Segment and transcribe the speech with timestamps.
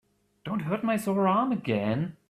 [0.43, 2.17] Don't hurt my sore arm again.